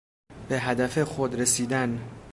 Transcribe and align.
به 0.49 0.59
هدف 0.59 0.99
خود 0.99 1.41
رسیدن 1.41 1.99